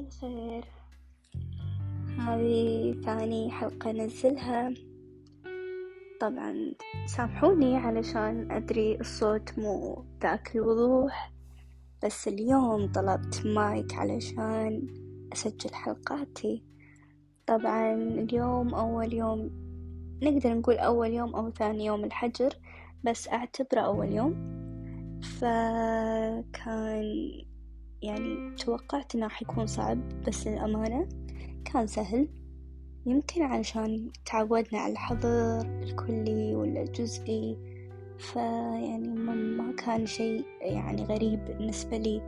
[0.00, 0.64] الخير.
[2.18, 4.74] هذه ثاني حلقة نزلها
[6.20, 6.72] طبعا
[7.06, 11.32] سامحوني علشان أدري الصوت مو ذاك الوضوح
[12.04, 14.86] بس اليوم طلبت مايك علشان
[15.32, 16.62] أسجل حلقاتي.
[17.46, 19.50] طبعا اليوم أول يوم
[20.22, 22.54] نقدر نقول أول يوم أو ثاني يوم الحجر
[23.04, 24.56] بس أعتبره أول يوم.
[25.40, 27.06] فكان
[28.02, 31.08] يعني توقعت إنه راح يكون صعب بس للأمانة
[31.64, 32.28] كان سهل.
[33.06, 37.56] يمكن علشان تعودنا على الحظر الكلي ولا الجزئي
[38.18, 42.22] فيعني ما كان شيء يعني غريب بالنسبة لي.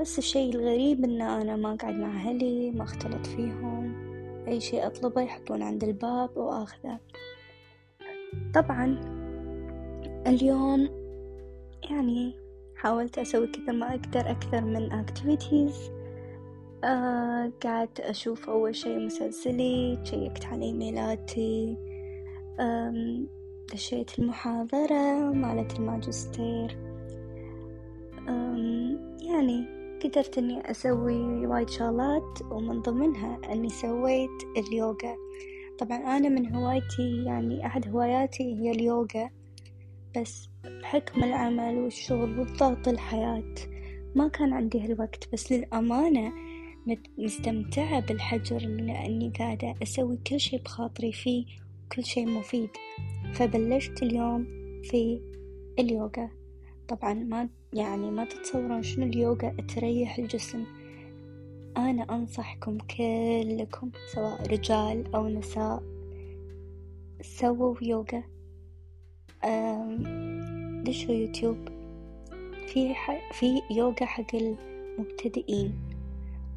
[0.00, 3.94] بس الشيء الغريب إن أنا ما قاعد مع أهلي ما اختلط فيهم
[4.48, 6.98] أي شيء أطلبه يحطون عند الباب وآخذه.
[8.54, 9.00] طبعا
[10.26, 10.88] اليوم
[11.90, 12.39] يعني
[12.82, 15.90] حاولت أسوي كثر ما أقدر أكثر من activities.
[16.84, 21.76] آه قعدت أشوف أول شي مسلسلي تشيكت على إيميلاتي
[23.72, 26.78] دشيت المحاضرة مالت الماجستير.
[29.22, 29.66] يعني
[30.04, 35.16] قدرت إني أسوي وايد شغلات ومن ضمنها إني سويت اليوغا.
[35.78, 39.30] طبعا أنا من هوايتي يعني أحد هواياتي هي اليوغا.
[40.16, 40.48] بس
[40.90, 43.54] بحكم العمل والشغل والضغط الحياة.
[44.14, 46.32] ما كان عندي هالوقت بس للأمانة
[47.18, 51.44] مستمتعة بالحجر لأني قاعدة أسوي كل شي بخاطري فيه
[51.86, 52.70] وكل شي مفيد.
[53.32, 54.44] فبلشت اليوم
[54.82, 55.20] في
[55.78, 56.30] اليوغا.
[56.88, 60.64] طبعا ما يعني ما تتصورون شنو اليوغا تريح الجسم.
[61.76, 65.82] أنا أنصحكم كلكم سواء رجال أو نساء
[67.22, 68.22] سووا يوغا.
[70.90, 71.56] دشوا يوتيوب؟
[72.66, 72.94] في
[73.32, 75.74] في يوغا حق المبتدئين.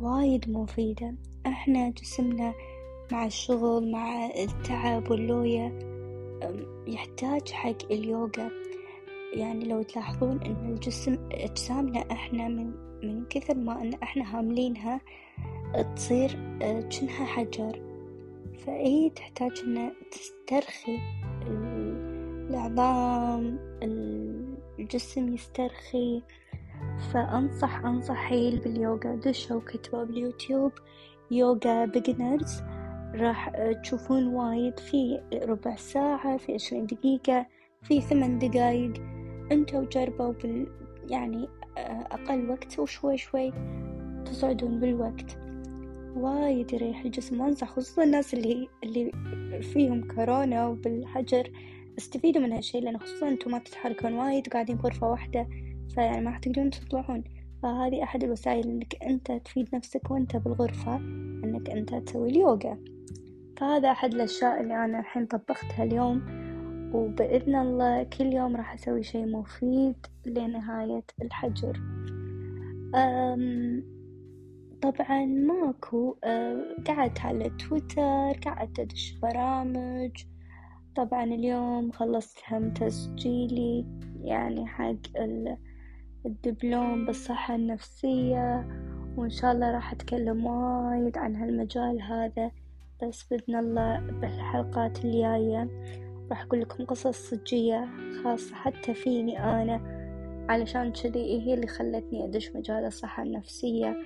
[0.00, 1.14] وايد مفيدة.
[1.46, 2.54] إحنا جسمنا
[3.12, 5.78] مع الشغل مع التعب واللوية
[6.86, 8.50] يحتاج حق اليوغا.
[9.34, 12.72] يعني لو تلاحظون إن الجسم أجسامنا إحنا من
[13.02, 15.00] من كثر ما إن إحنا هاملينها
[15.96, 17.82] تصير جنها حجر.
[18.66, 20.98] فهي تحتاج إنها تسترخي
[22.54, 23.58] العظام
[24.78, 26.22] الجسم يسترخي.
[27.12, 29.16] فأنصح أنصح حيل باليوغا.
[29.16, 30.72] دشوا كتبوا باليوتيوب
[31.30, 32.62] يوغا beginners.
[33.14, 37.46] راح تشوفون وايد في ربع ساعة في عشرين دقيقة
[37.82, 38.92] في ثمان دقايق.
[39.52, 40.66] أنتوا جربوا بال
[41.08, 43.52] يعني أقل وقت وشوي شوي
[44.24, 45.38] تصعدون بالوقت.
[46.16, 47.40] وايد يريح الجسم.
[47.40, 49.12] وانصح خصوصا الناس اللي اللي
[49.62, 51.50] فيهم كورونا وبالحجر.
[51.98, 55.48] استفيدوا من هالشي لأن خصوصا أنتم ما تتحركون وايد وقاعدين بغرفة واحدة
[55.94, 57.24] فيعني ما تقدرون تطلعون.
[57.62, 60.96] فهذه أحد الوسائل إنك أنت تفيد نفسك وأنت بالغرفة
[61.44, 62.78] إنك أنت تسوي اليوغا.
[63.56, 66.22] فهذا أحد الأشياء اللي أنا الحين طبختها اليوم
[66.94, 71.80] وبإذن الله كل يوم راح أسوي شي مفيد لنهاية الحجر.
[72.94, 73.84] أم
[74.82, 76.16] طبعا ماكو
[76.86, 80.10] قعدت على تويتر قعدت أدش برامج
[80.96, 83.84] طبعا اليوم خلصت هم تسجيلي
[84.22, 85.20] يعني حق
[86.26, 88.68] الدبلوم بالصحة النفسية
[89.16, 92.50] وإن شاء الله راح أتكلم وايد عن هالمجال هذا
[93.02, 95.68] بس بإذن الله بالحلقات الجاية
[96.30, 97.88] راح أقول لكم قصص صجية
[98.24, 99.80] خاصة حتى فيني أنا
[100.48, 103.96] علشان كذي هي اللي خلتني أدش مجال الصحة النفسية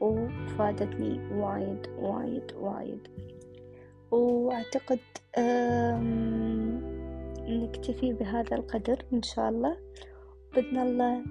[0.00, 3.08] وفادتني وايد وايد وايد.
[4.10, 4.98] وأعتقد
[7.48, 9.76] نكتفي بهذا القدر إن شاء الله.
[10.54, 11.22] بإذن الله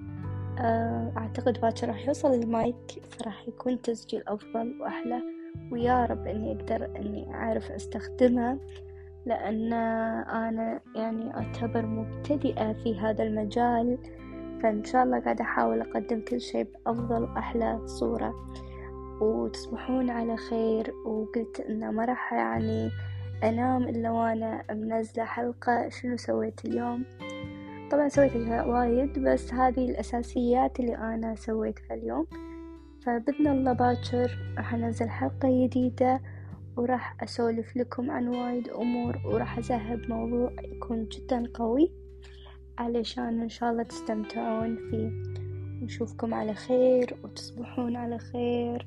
[1.16, 5.22] أعتقد باكر راح يوصل المايك فراح يكون تسجيل أفضل وأحلى.
[5.72, 8.58] ويا رب إني أقدر إني أعرف أستخدمها
[9.26, 13.98] لأن أنا يعني أعتبر مبتدئة في هذا المجال.
[14.62, 18.34] فإن شاء الله قاعدة أحاول أقدم كل شي بأفضل وأحلى صورة.
[19.20, 20.94] وتصبحون على خير.
[21.06, 22.90] وقلت إنه ما راح يعني
[23.44, 27.04] أنام إلا وأنا منزلة حلقة شنو سويت اليوم.
[27.90, 32.26] طبعا سويت أشياء وايد بس هذه الأساسيات اللي أنا سويتها اليوم.
[33.02, 36.20] فبإذن الله باكر راح أنزل حلقة جديدة
[36.76, 41.92] وراح أسولف لكم عن وايد أمور وراح أذهب موضوع يكون جدا قوي
[42.78, 45.10] علشان إن شاء الله تستمتعون فيه.
[45.84, 48.86] نشوفكم على خير وتصبحون على خير.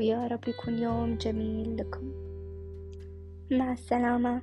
[0.00, 2.12] ويا رب يكون يوم جميل لكم.
[3.50, 4.42] مع السلامة.